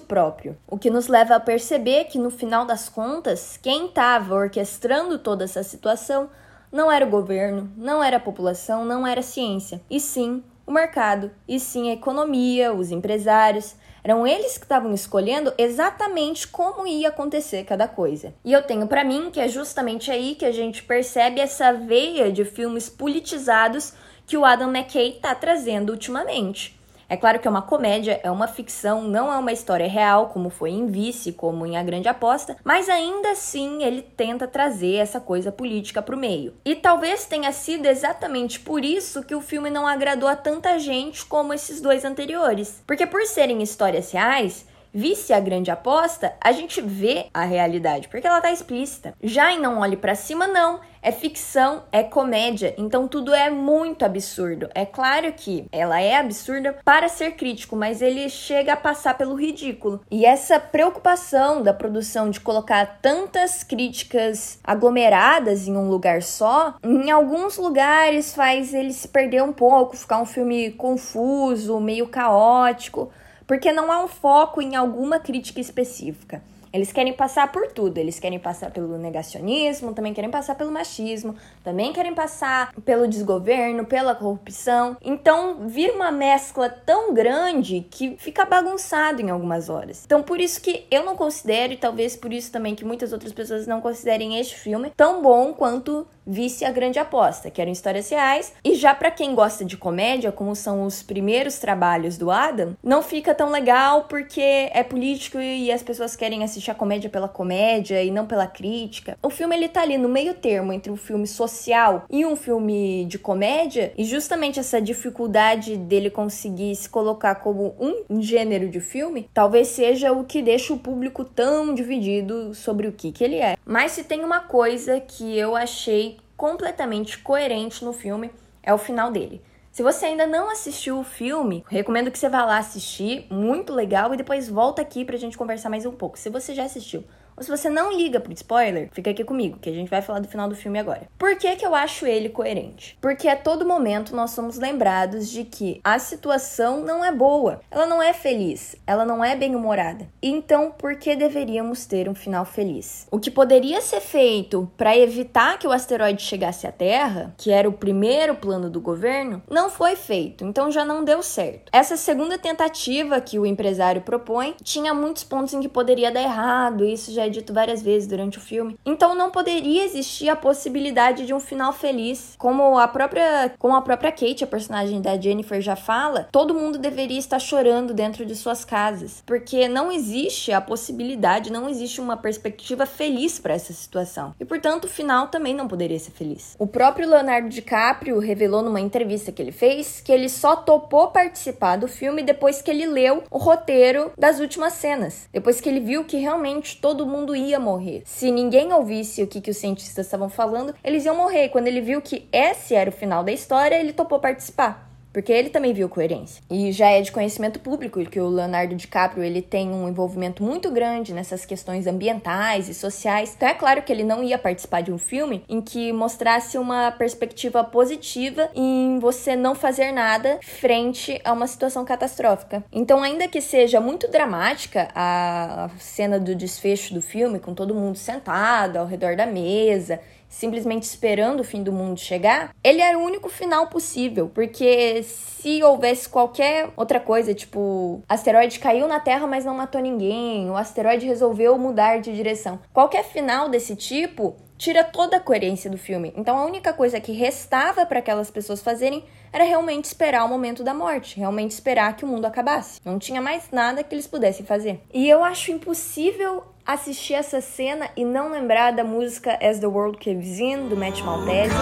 próprio. 0.00 0.56
O 0.66 0.78
que 0.78 0.90
nos 0.90 1.06
leva 1.08 1.36
a 1.36 1.40
perceber 1.40 2.04
que 2.04 2.18
no 2.18 2.30
final 2.30 2.64
das 2.64 2.88
contas, 2.88 3.58
quem 3.62 3.86
estava 3.86 4.34
orquestrando 4.34 5.18
toda 5.18 5.44
essa 5.44 5.62
situação 5.62 6.28
não 6.72 6.90
era 6.90 7.04
o 7.04 7.10
governo, 7.10 7.70
não 7.76 8.02
era 8.02 8.16
a 8.16 8.20
população, 8.20 8.84
não 8.84 9.06
era 9.06 9.20
a 9.20 9.24
ciência, 9.24 9.80
e 9.90 9.98
sim 9.98 10.42
o 10.66 10.72
mercado, 10.72 11.32
e 11.48 11.58
sim 11.58 11.90
a 11.90 11.94
economia, 11.94 12.72
os 12.72 12.92
empresários. 12.92 13.74
Eram 14.02 14.26
eles 14.26 14.56
que 14.56 14.64
estavam 14.64 14.92
escolhendo 14.94 15.52
exatamente 15.58 16.48
como 16.48 16.86
ia 16.86 17.08
acontecer 17.08 17.64
cada 17.64 17.86
coisa. 17.86 18.34
E 18.44 18.52
eu 18.52 18.62
tenho 18.62 18.86
para 18.86 19.04
mim 19.04 19.30
que 19.30 19.40
é 19.40 19.48
justamente 19.48 20.10
aí 20.10 20.34
que 20.34 20.44
a 20.44 20.52
gente 20.52 20.82
percebe 20.82 21.40
essa 21.40 21.72
veia 21.72 22.32
de 22.32 22.44
filmes 22.44 22.88
politizados 22.88 23.92
que 24.26 24.36
o 24.36 24.44
Adam 24.44 24.70
McKay 24.70 25.16
está 25.16 25.34
trazendo 25.34 25.90
ultimamente. 25.90 26.79
É 27.10 27.16
claro 27.16 27.40
que 27.40 27.48
é 27.48 27.50
uma 27.50 27.60
comédia, 27.60 28.20
é 28.22 28.30
uma 28.30 28.46
ficção, 28.46 29.02
não 29.02 29.32
é 29.32 29.36
uma 29.36 29.50
história 29.50 29.88
real, 29.88 30.28
como 30.28 30.48
foi 30.48 30.70
em 30.70 30.86
Vice, 30.86 31.32
como 31.32 31.66
em 31.66 31.76
A 31.76 31.82
Grande 31.82 32.08
Aposta, 32.08 32.56
mas 32.62 32.88
ainda 32.88 33.32
assim 33.32 33.82
ele 33.82 34.00
tenta 34.00 34.46
trazer 34.46 34.94
essa 34.94 35.18
coisa 35.18 35.50
política 35.50 36.00
pro 36.00 36.16
meio. 36.16 36.54
E 36.64 36.76
talvez 36.76 37.26
tenha 37.26 37.50
sido 37.50 37.86
exatamente 37.86 38.60
por 38.60 38.84
isso 38.84 39.24
que 39.24 39.34
o 39.34 39.40
filme 39.40 39.70
não 39.70 39.88
agradou 39.88 40.28
a 40.28 40.36
tanta 40.36 40.78
gente 40.78 41.26
como 41.26 41.52
esses 41.52 41.80
dois 41.80 42.04
anteriores. 42.04 42.80
Porque 42.86 43.04
por 43.04 43.26
serem 43.26 43.60
histórias 43.60 44.12
reais, 44.12 44.64
visse 44.92 45.32
a 45.32 45.40
grande 45.40 45.70
aposta, 45.70 46.34
a 46.40 46.52
gente 46.52 46.80
vê 46.80 47.26
a 47.32 47.44
realidade, 47.44 48.08
porque 48.08 48.26
ela 48.26 48.40
tá 48.40 48.52
explícita. 48.52 49.14
Já 49.22 49.52
em 49.52 49.60
Não 49.60 49.80
Olhe 49.80 49.96
para 49.96 50.14
Cima, 50.14 50.46
não. 50.46 50.80
É 51.02 51.10
ficção, 51.10 51.84
é 51.90 52.02
comédia, 52.02 52.74
então 52.76 53.08
tudo 53.08 53.32
é 53.32 53.48
muito 53.48 54.04
absurdo. 54.04 54.68
É 54.74 54.84
claro 54.84 55.32
que 55.32 55.64
ela 55.72 55.98
é 55.98 56.16
absurda 56.16 56.76
para 56.84 57.08
ser 57.08 57.36
crítico, 57.36 57.74
mas 57.74 58.02
ele 58.02 58.28
chega 58.28 58.74
a 58.74 58.76
passar 58.76 59.16
pelo 59.16 59.34
ridículo. 59.34 60.02
E 60.10 60.26
essa 60.26 60.60
preocupação 60.60 61.62
da 61.62 61.72
produção 61.72 62.28
de 62.28 62.38
colocar 62.38 62.98
tantas 63.00 63.64
críticas 63.64 64.58
aglomeradas 64.62 65.66
em 65.66 65.74
um 65.74 65.88
lugar 65.88 66.22
só, 66.22 66.74
em 66.84 67.10
alguns 67.10 67.56
lugares 67.56 68.34
faz 68.34 68.74
ele 68.74 68.92
se 68.92 69.08
perder 69.08 69.42
um 69.42 69.54
pouco, 69.54 69.96
ficar 69.96 70.20
um 70.20 70.26
filme 70.26 70.70
confuso, 70.72 71.80
meio 71.80 72.08
caótico 72.08 73.10
porque 73.50 73.72
não 73.72 73.90
há 73.90 74.04
um 74.04 74.06
foco 74.06 74.62
em 74.62 74.76
alguma 74.76 75.18
crítica 75.18 75.60
específica. 75.60 76.40
Eles 76.72 76.92
querem 76.92 77.12
passar 77.12 77.50
por 77.50 77.66
tudo. 77.72 77.98
Eles 77.98 78.20
querem 78.20 78.38
passar 78.38 78.70
pelo 78.70 78.96
negacionismo, 78.96 79.92
também 79.92 80.14
querem 80.14 80.30
passar 80.30 80.54
pelo 80.54 80.70
machismo, 80.70 81.34
também 81.64 81.92
querem 81.92 82.14
passar 82.14 82.72
pelo 82.84 83.08
desgoverno, 83.08 83.84
pela 83.84 84.14
corrupção. 84.14 84.96
Então, 85.02 85.66
vira 85.66 85.92
uma 85.94 86.12
mescla 86.12 86.68
tão 86.68 87.12
grande 87.12 87.84
que 87.90 88.16
fica 88.18 88.44
bagunçado 88.44 89.20
em 89.20 89.30
algumas 89.30 89.68
horas. 89.68 90.04
Então, 90.06 90.22
por 90.22 90.40
isso 90.40 90.60
que 90.60 90.86
eu 90.88 91.04
não 91.04 91.16
considero, 91.16 91.72
e 91.72 91.76
talvez 91.76 92.14
por 92.14 92.32
isso 92.32 92.52
também 92.52 92.76
que 92.76 92.84
muitas 92.84 93.12
outras 93.12 93.32
pessoas 93.32 93.66
não 93.66 93.80
considerem 93.80 94.38
este 94.38 94.54
filme 94.54 94.92
tão 94.96 95.20
bom 95.20 95.52
quanto 95.52 96.06
Vice 96.30 96.64
a 96.64 96.70
Grande 96.70 97.00
Aposta, 97.00 97.50
que 97.50 97.60
eram 97.60 97.72
histórias 97.72 98.08
reais. 98.08 98.52
E 98.64 98.76
já 98.76 98.94
para 98.94 99.10
quem 99.10 99.34
gosta 99.34 99.64
de 99.64 99.76
comédia, 99.76 100.30
como 100.30 100.54
são 100.54 100.84
os 100.84 101.02
primeiros 101.02 101.58
trabalhos 101.58 102.16
do 102.16 102.30
Adam, 102.30 102.76
não 102.84 103.02
fica 103.02 103.34
tão 103.34 103.50
legal 103.50 104.04
porque 104.04 104.40
é 104.40 104.84
político 104.84 105.40
e 105.40 105.72
as 105.72 105.82
pessoas 105.82 106.14
querem 106.14 106.44
assistir 106.44 106.70
a 106.70 106.74
comédia 106.74 107.10
pela 107.10 107.28
comédia 107.28 108.00
e 108.00 108.12
não 108.12 108.26
pela 108.26 108.46
crítica. 108.46 109.18
O 109.20 109.28
filme 109.28 109.56
ele 109.56 109.68
tá 109.68 109.82
ali 109.82 109.98
no 109.98 110.08
meio 110.08 110.34
termo 110.34 110.72
entre 110.72 110.92
um 110.92 110.96
filme 110.96 111.26
social 111.26 112.04
e 112.08 112.24
um 112.24 112.36
filme 112.36 113.04
de 113.06 113.18
comédia, 113.18 113.92
e 113.98 114.04
justamente 114.04 114.60
essa 114.60 114.80
dificuldade 114.80 115.76
dele 115.76 116.10
conseguir 116.10 116.76
se 116.76 116.88
colocar 116.88 117.34
como 117.36 117.74
um 118.08 118.22
gênero 118.22 118.68
de 118.68 118.78
filme, 118.78 119.28
talvez 119.34 119.68
seja 119.68 120.12
o 120.12 120.24
que 120.24 120.42
deixa 120.42 120.72
o 120.72 120.78
público 120.78 121.24
tão 121.24 121.74
dividido 121.74 122.54
sobre 122.54 122.86
o 122.86 122.92
que 122.92 123.10
que 123.10 123.24
ele 123.24 123.36
é. 123.36 123.56
Mas 123.64 123.92
se 123.92 124.04
tem 124.04 124.24
uma 124.24 124.40
coisa 124.40 125.00
que 125.00 125.36
eu 125.36 125.56
achei 125.56 126.19
completamente 126.40 127.18
coerente 127.18 127.84
no 127.84 127.92
filme 127.92 128.30
é 128.62 128.72
o 128.72 128.78
final 128.78 129.12
dele. 129.12 129.42
Se 129.70 129.82
você 129.82 130.06
ainda 130.06 130.26
não 130.26 130.50
assistiu 130.50 130.98
o 130.98 131.04
filme, 131.04 131.62
recomendo 131.68 132.10
que 132.10 132.18
você 132.18 132.30
vá 132.30 132.46
lá 132.46 132.56
assistir, 132.56 133.26
muito 133.30 133.74
legal, 133.74 134.14
e 134.14 134.16
depois 134.16 134.48
volta 134.48 134.80
aqui 134.80 135.04
pra 135.04 135.18
gente 135.18 135.36
conversar 135.36 135.68
mais 135.68 135.84
um 135.84 135.92
pouco. 135.92 136.18
Se 136.18 136.30
você 136.30 136.54
já 136.54 136.64
assistiu, 136.64 137.04
ou 137.36 137.42
se 137.42 137.50
você 137.50 137.68
não 137.68 137.92
liga 137.92 138.20
pro 138.20 138.32
spoiler, 138.32 138.88
fica 138.92 139.10
aqui 139.10 139.24
comigo, 139.24 139.58
que 139.58 139.70
a 139.70 139.72
gente 139.72 139.90
vai 139.90 140.02
falar 140.02 140.20
do 140.20 140.28
final 140.28 140.48
do 140.48 140.54
filme 140.54 140.78
agora. 140.78 141.08
Por 141.18 141.36
que 141.36 141.56
que 141.56 141.66
eu 141.66 141.74
acho 141.74 142.06
ele 142.06 142.28
coerente? 142.28 142.96
Porque 143.00 143.28
a 143.28 143.36
todo 143.36 143.66
momento 143.66 144.14
nós 144.14 144.30
somos 144.30 144.58
lembrados 144.58 145.28
de 145.28 145.44
que 145.44 145.80
a 145.84 145.98
situação 145.98 146.82
não 146.82 147.04
é 147.04 147.12
boa, 147.12 147.60
ela 147.70 147.86
não 147.86 148.02
é 148.02 148.12
feliz, 148.12 148.76
ela 148.86 149.04
não 149.04 149.24
é 149.24 149.34
bem-humorada. 149.34 150.08
Então, 150.22 150.70
por 150.70 150.96
que 150.96 151.16
deveríamos 151.16 151.86
ter 151.86 152.08
um 152.08 152.14
final 152.14 152.44
feliz? 152.44 153.06
O 153.10 153.18
que 153.18 153.30
poderia 153.30 153.80
ser 153.80 154.00
feito 154.00 154.70
para 154.76 154.96
evitar 154.96 155.58
que 155.58 155.66
o 155.66 155.72
asteroide 155.72 156.22
chegasse 156.22 156.66
à 156.66 156.72
Terra, 156.72 157.34
que 157.36 157.50
era 157.50 157.68
o 157.68 157.72
primeiro 157.72 158.34
plano 158.34 158.70
do 158.70 158.80
governo, 158.80 159.42
não 159.50 159.70
foi 159.70 159.96
feito, 159.96 160.44
então 160.44 160.70
já 160.70 160.84
não 160.84 161.04
deu 161.04 161.22
certo. 161.22 161.70
Essa 161.72 161.96
segunda 161.96 162.38
tentativa 162.38 163.20
que 163.20 163.38
o 163.38 163.46
empresário 163.46 164.02
propõe 164.02 164.54
tinha 164.62 164.92
muitos 164.92 165.24
pontos 165.24 165.54
em 165.54 165.60
que 165.60 165.68
poderia 165.68 166.10
dar 166.10 166.22
errado, 166.22 166.84
isso 166.84 167.12
já 167.12 167.19
é 167.24 167.28
dito 167.28 167.52
várias 167.52 167.82
vezes 167.82 168.08
durante 168.08 168.38
o 168.38 168.40
filme. 168.40 168.78
Então 168.84 169.14
não 169.14 169.30
poderia 169.30 169.84
existir 169.84 170.28
a 170.28 170.36
possibilidade 170.36 171.26
de 171.26 171.34
um 171.34 171.40
final 171.40 171.72
feliz. 171.72 172.34
Como 172.38 172.78
a 172.78 172.88
própria, 172.88 173.52
como 173.58 173.74
a 173.74 173.82
própria 173.82 174.12
Kate, 174.12 174.44
a 174.44 174.46
personagem 174.46 175.00
da 175.00 175.18
Jennifer 175.18 175.60
já 175.60 175.76
fala, 175.76 176.28
todo 176.32 176.54
mundo 176.54 176.78
deveria 176.78 177.18
estar 177.18 177.38
chorando 177.38 177.94
dentro 177.94 178.24
de 178.24 178.34
suas 178.34 178.64
casas, 178.64 179.22
porque 179.26 179.68
não 179.68 179.90
existe 179.92 180.52
a 180.52 180.60
possibilidade, 180.60 181.52
não 181.52 181.68
existe 181.68 182.00
uma 182.00 182.16
perspectiva 182.16 182.86
feliz 182.86 183.38
para 183.38 183.54
essa 183.54 183.72
situação. 183.72 184.34
E 184.38 184.44
portanto, 184.44 184.84
o 184.84 184.88
final 184.88 185.28
também 185.28 185.54
não 185.54 185.68
poderia 185.68 185.98
ser 185.98 186.12
feliz. 186.12 186.56
O 186.58 186.66
próprio 186.66 187.08
Leonardo 187.08 187.48
DiCaprio 187.48 188.18
revelou 188.18 188.62
numa 188.62 188.80
entrevista 188.80 189.32
que 189.32 189.40
ele 189.40 189.52
fez 189.52 190.00
que 190.00 190.12
ele 190.12 190.28
só 190.28 190.56
topou 190.56 191.08
participar 191.08 191.76
do 191.76 191.88
filme 191.88 192.22
depois 192.22 192.62
que 192.62 192.70
ele 192.70 192.86
leu 192.86 193.22
o 193.30 193.38
roteiro 193.38 194.12
das 194.16 194.40
últimas 194.40 194.74
cenas, 194.74 195.28
depois 195.32 195.60
que 195.60 195.68
ele 195.68 195.80
viu 195.80 196.04
que 196.04 196.16
realmente 196.16 196.80
todo 196.80 197.06
mundo 197.10 197.34
ia 197.34 197.58
morrer. 197.60 198.02
Se 198.06 198.30
ninguém 198.30 198.72
ouvisse 198.72 199.22
o 199.22 199.26
que, 199.26 199.40
que 199.40 199.50
os 199.50 199.56
cientistas 199.56 200.06
estavam 200.06 200.28
falando, 200.28 200.74
eles 200.82 201.04
iam 201.04 201.16
morrer. 201.16 201.48
Quando 201.48 201.66
ele 201.66 201.80
viu 201.80 202.00
que 202.00 202.28
esse 202.32 202.74
era 202.74 202.88
o 202.88 202.92
final 202.92 203.22
da 203.22 203.32
história, 203.32 203.74
ele 203.78 203.92
topou 203.92 204.18
participar 204.18 204.89
porque 205.12 205.32
ele 205.32 205.50
também 205.50 205.72
viu 205.72 205.88
coerência. 205.88 206.42
E 206.50 206.72
já 206.72 206.90
é 206.90 207.00
de 207.00 207.12
conhecimento 207.12 207.60
público 207.60 208.04
que 208.04 208.20
o 208.20 208.28
Leonardo 208.28 208.74
DiCaprio 208.74 209.24
ele 209.24 209.42
tem 209.42 209.70
um 209.70 209.88
envolvimento 209.88 210.42
muito 210.42 210.70
grande 210.70 211.12
nessas 211.12 211.44
questões 211.44 211.86
ambientais 211.86 212.68
e 212.68 212.74
sociais. 212.74 213.34
Então 213.36 213.48
é 213.48 213.54
claro 213.54 213.82
que 213.82 213.92
ele 213.92 214.04
não 214.04 214.22
ia 214.22 214.38
participar 214.38 214.82
de 214.82 214.92
um 214.92 214.98
filme 214.98 215.44
em 215.48 215.60
que 215.60 215.92
mostrasse 215.92 216.58
uma 216.58 216.90
perspectiva 216.92 217.62
positiva 217.64 218.50
em 218.54 218.98
você 218.98 219.36
não 219.36 219.54
fazer 219.54 219.92
nada 219.92 220.38
frente 220.42 221.20
a 221.24 221.32
uma 221.32 221.46
situação 221.46 221.84
catastrófica. 221.84 222.64
Então, 222.72 223.02
ainda 223.02 223.26
que 223.28 223.40
seja 223.40 223.80
muito 223.80 224.08
dramática 224.08 224.88
a 224.94 225.70
cena 225.78 226.18
do 226.18 226.34
desfecho 226.34 226.94
do 226.94 227.02
filme, 227.02 227.38
com 227.38 227.54
todo 227.54 227.74
mundo 227.74 227.96
sentado 227.96 228.76
ao 228.76 228.86
redor 228.86 229.16
da 229.16 229.26
mesa 229.26 230.00
simplesmente 230.30 230.84
esperando 230.84 231.40
o 231.40 231.44
fim 231.44 231.62
do 231.62 231.72
mundo 231.72 232.00
chegar, 232.00 232.54
ele 232.64 232.80
era 232.80 232.96
o 232.96 233.02
único 233.02 233.28
final 233.28 233.66
possível, 233.66 234.30
porque 234.32 235.02
se 235.02 235.62
houvesse 235.62 236.08
qualquer 236.08 236.70
outra 236.76 237.00
coisa, 237.00 237.34
tipo, 237.34 238.02
asteroide 238.08 238.60
caiu 238.60 238.86
na 238.86 239.00
Terra, 239.00 239.26
mas 239.26 239.44
não 239.44 239.54
matou 239.54 239.80
ninguém, 239.82 240.48
o 240.48 240.56
asteroide 240.56 241.04
resolveu 241.04 241.58
mudar 241.58 242.00
de 242.00 242.14
direção. 242.14 242.60
Qualquer 242.72 243.04
final 243.04 243.48
desse 243.48 243.74
tipo 243.74 244.36
tira 244.60 244.84
toda 244.84 245.16
a 245.16 245.20
coerência 245.20 245.70
do 245.70 245.78
filme. 245.78 246.12
Então 246.14 246.36
a 246.36 246.44
única 246.44 246.70
coisa 246.72 247.00
que 247.00 247.12
restava 247.12 247.86
para 247.86 247.98
aquelas 247.98 248.30
pessoas 248.30 248.62
fazerem 248.62 249.02
era 249.32 249.42
realmente 249.42 249.86
esperar 249.86 250.24
o 250.24 250.28
momento 250.28 250.62
da 250.62 250.74
morte, 250.74 251.18
realmente 251.18 251.52
esperar 251.52 251.96
que 251.96 252.04
o 252.04 252.08
mundo 252.08 252.26
acabasse. 252.26 252.78
Não 252.84 252.98
tinha 252.98 253.22
mais 253.22 253.50
nada 253.50 253.82
que 253.82 253.94
eles 253.94 254.06
pudessem 254.06 254.44
fazer. 254.44 254.82
E 254.92 255.08
eu 255.08 255.24
acho 255.24 255.50
impossível 255.50 256.44
assistir 256.66 257.14
essa 257.14 257.40
cena 257.40 257.90
e 257.96 258.04
não 258.04 258.30
lembrar 258.30 258.72
da 258.72 258.84
música 258.84 259.38
As 259.40 259.58
the 259.58 259.66
World 259.66 259.98
Caves 259.98 260.38
In, 260.38 260.68
do 260.68 260.76
Matt 260.76 261.00
Maltese. 261.02 261.54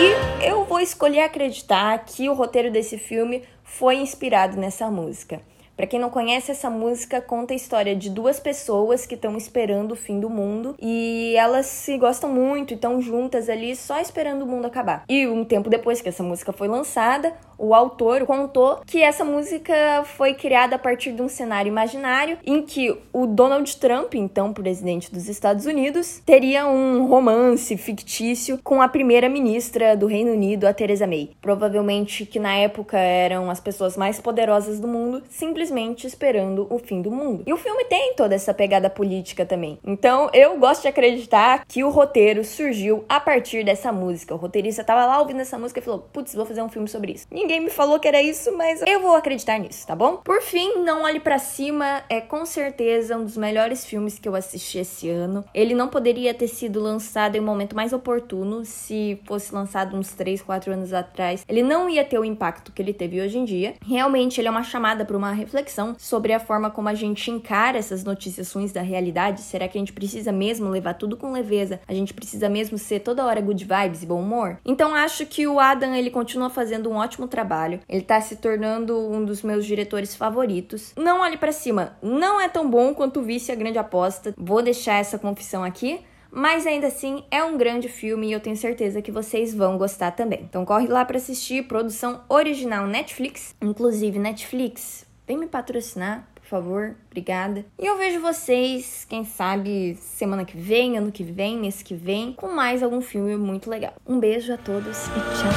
E 0.00 0.46
eu 0.46 0.64
vou 0.64 0.80
escolher 0.80 1.20
acreditar 1.20 1.98
que 2.04 2.28
o 2.28 2.34
roteiro 2.34 2.70
desse 2.70 2.96
filme 2.96 3.42
foi 3.62 3.96
inspirado 3.96 4.56
nessa 4.56 4.90
música. 4.90 5.40
Para 5.80 5.86
quem 5.86 5.98
não 5.98 6.10
conhece, 6.10 6.50
essa 6.50 6.68
música 6.68 7.22
conta 7.22 7.54
a 7.54 7.56
história 7.56 7.96
de 7.96 8.10
duas 8.10 8.38
pessoas 8.38 9.06
que 9.06 9.14
estão 9.14 9.34
esperando 9.38 9.92
o 9.92 9.96
fim 9.96 10.20
do 10.20 10.28
mundo 10.28 10.76
e 10.78 11.34
elas 11.38 11.64
se 11.64 11.96
gostam 11.96 12.30
muito 12.30 12.72
e 12.72 12.74
estão 12.74 13.00
juntas 13.00 13.48
ali 13.48 13.74
só 13.74 13.98
esperando 13.98 14.42
o 14.42 14.46
mundo 14.46 14.66
acabar. 14.66 15.06
E 15.08 15.26
um 15.26 15.42
tempo 15.42 15.70
depois 15.70 16.02
que 16.02 16.10
essa 16.10 16.22
música 16.22 16.52
foi 16.52 16.68
lançada, 16.68 17.34
o 17.60 17.74
autor 17.74 18.24
contou 18.24 18.80
que 18.86 19.02
essa 19.02 19.22
música 19.22 20.02
foi 20.04 20.32
criada 20.32 20.76
a 20.76 20.78
partir 20.78 21.12
de 21.12 21.20
um 21.20 21.28
cenário 21.28 21.68
imaginário 21.68 22.38
em 22.44 22.62
que 22.62 22.96
o 23.12 23.26
Donald 23.26 23.76
Trump, 23.76 24.14
então 24.14 24.52
presidente 24.52 25.12
dos 25.12 25.28
Estados 25.28 25.66
Unidos, 25.66 26.22
teria 26.24 26.66
um 26.66 27.06
romance 27.06 27.76
fictício 27.76 28.58
com 28.64 28.80
a 28.80 28.88
primeira-ministra 28.88 29.94
do 29.94 30.06
Reino 30.06 30.32
Unido, 30.32 30.66
a 30.66 30.72
Theresa 30.72 31.06
May. 31.06 31.30
Provavelmente 31.40 32.24
que 32.24 32.38
na 32.38 32.54
época 32.54 32.98
eram 32.98 33.50
as 33.50 33.60
pessoas 33.60 33.96
mais 33.96 34.18
poderosas 34.18 34.80
do 34.80 34.88
mundo, 34.88 35.22
simplesmente 35.28 36.06
esperando 36.06 36.66
o 36.70 36.78
fim 36.78 37.02
do 37.02 37.10
mundo. 37.10 37.42
E 37.46 37.52
o 37.52 37.58
filme 37.58 37.84
tem 37.84 38.14
toda 38.14 38.34
essa 38.34 38.54
pegada 38.54 38.88
política 38.88 39.44
também. 39.44 39.78
Então 39.84 40.30
eu 40.32 40.58
gosto 40.58 40.82
de 40.82 40.88
acreditar 40.88 41.64
que 41.68 41.84
o 41.84 41.90
roteiro 41.90 42.42
surgiu 42.42 43.04
a 43.08 43.20
partir 43.20 43.64
dessa 43.64 43.92
música. 43.92 44.34
O 44.34 44.38
roteirista 44.38 44.82
tava 44.82 45.04
lá 45.04 45.20
ouvindo 45.20 45.40
essa 45.40 45.58
música 45.58 45.80
e 45.80 45.82
falou: 45.82 46.06
Putz, 46.12 46.34
vou 46.34 46.46
fazer 46.46 46.62
um 46.62 46.68
filme 46.68 46.88
sobre 46.88 47.12
isso. 47.12 47.26
Ninguém 47.30 47.49
ninguém 47.50 47.64
me 47.64 47.70
falou 47.70 47.98
que 47.98 48.06
era 48.06 48.22
isso, 48.22 48.56
mas 48.56 48.80
eu 48.86 49.00
vou 49.00 49.16
acreditar 49.16 49.58
nisso, 49.58 49.84
tá 49.84 49.96
bom? 49.96 50.18
Por 50.18 50.40
fim, 50.40 50.84
Não 50.84 51.02
Olhe 51.02 51.18
para 51.18 51.36
Cima 51.36 52.04
é 52.08 52.20
com 52.20 52.46
certeza 52.46 53.16
um 53.16 53.24
dos 53.24 53.36
melhores 53.36 53.84
filmes 53.84 54.20
que 54.20 54.28
eu 54.28 54.36
assisti 54.36 54.78
esse 54.78 55.08
ano. 55.10 55.44
Ele 55.52 55.74
não 55.74 55.88
poderia 55.88 56.32
ter 56.32 56.46
sido 56.46 56.80
lançado 56.80 57.34
em 57.34 57.40
um 57.40 57.44
momento 57.44 57.74
mais 57.74 57.92
oportuno 57.92 58.64
se 58.64 59.20
fosse 59.24 59.52
lançado 59.52 59.96
uns 59.96 60.12
3, 60.12 60.40
4 60.42 60.72
anos 60.72 60.92
atrás. 60.92 61.44
Ele 61.48 61.60
não 61.60 61.90
ia 61.90 62.04
ter 62.04 62.20
o 62.20 62.24
impacto 62.24 62.70
que 62.70 62.80
ele 62.80 62.92
teve 62.92 63.20
hoje 63.20 63.36
em 63.36 63.44
dia. 63.44 63.74
Realmente, 63.84 64.40
ele 64.40 64.46
é 64.46 64.50
uma 64.50 64.62
chamada 64.62 65.04
para 65.04 65.16
uma 65.16 65.32
reflexão 65.32 65.96
sobre 65.98 66.32
a 66.32 66.38
forma 66.38 66.70
como 66.70 66.88
a 66.88 66.94
gente 66.94 67.32
encara 67.32 67.78
essas 67.78 68.04
noticiações 68.04 68.70
da 68.70 68.80
realidade. 68.80 69.40
Será 69.40 69.66
que 69.66 69.76
a 69.76 69.80
gente 69.80 69.92
precisa 69.92 70.30
mesmo 70.30 70.68
levar 70.68 70.94
tudo 70.94 71.16
com 71.16 71.32
leveza? 71.32 71.80
A 71.88 71.94
gente 71.94 72.14
precisa 72.14 72.48
mesmo 72.48 72.78
ser 72.78 73.00
toda 73.00 73.26
hora 73.26 73.40
good 73.40 73.64
vibes 73.64 74.04
e 74.04 74.06
bom 74.06 74.20
humor? 74.20 74.58
Então, 74.64 74.94
acho 74.94 75.26
que 75.26 75.48
o 75.48 75.58
Adam 75.58 75.96
ele 75.96 76.10
continua 76.10 76.48
fazendo 76.48 76.88
um 76.88 76.94
ótimo 76.94 77.26
trabalho 77.26 77.39
trabalho. 77.40 77.80
Ele 77.88 78.02
tá 78.02 78.20
se 78.20 78.36
tornando 78.36 78.98
um 78.98 79.24
dos 79.24 79.42
meus 79.42 79.64
diretores 79.64 80.14
favoritos. 80.14 80.92
Não 80.96 81.20
olhe 81.20 81.36
para 81.36 81.52
cima, 81.52 81.96
não 82.02 82.40
é 82.40 82.48
tão 82.48 82.68
bom 82.68 82.94
quanto 82.94 83.20
o 83.20 83.22
Vice 83.22 83.50
a 83.50 83.54
Grande 83.54 83.78
Aposta. 83.78 84.34
Vou 84.36 84.62
deixar 84.62 84.98
essa 84.98 85.18
confissão 85.18 85.64
aqui. 85.64 86.00
Mas 86.32 86.64
ainda 86.64 86.86
assim 86.86 87.24
é 87.28 87.42
um 87.42 87.58
grande 87.58 87.88
filme 87.88 88.28
e 88.28 88.32
eu 88.32 88.38
tenho 88.38 88.56
certeza 88.56 89.02
que 89.02 89.10
vocês 89.10 89.52
vão 89.52 89.76
gostar 89.76 90.12
também. 90.12 90.42
Então 90.48 90.64
corre 90.64 90.86
lá 90.86 91.04
para 91.04 91.16
assistir, 91.16 91.66
produção 91.66 92.20
original 92.28 92.86
Netflix, 92.86 93.52
inclusive 93.60 94.16
Netflix, 94.16 95.04
vem 95.26 95.36
me 95.36 95.48
patrocinar, 95.48 96.28
por 96.36 96.44
favor, 96.44 96.94
obrigada. 97.10 97.64
E 97.76 97.84
eu 97.84 97.98
vejo 97.98 98.20
vocês, 98.20 99.04
quem 99.08 99.24
sabe, 99.24 99.98
semana 100.00 100.44
que 100.44 100.56
vem, 100.56 100.96
ano 100.96 101.10
que 101.10 101.24
vem, 101.24 101.58
mês 101.58 101.82
que 101.82 101.94
vem, 101.94 102.32
com 102.32 102.52
mais 102.52 102.80
algum 102.80 103.00
filme 103.00 103.36
muito 103.36 103.68
legal. 103.68 103.94
Um 104.06 104.20
beijo 104.20 104.52
a 104.52 104.56
todos 104.56 105.06
e 105.06 105.10
tchau. 105.10 105.50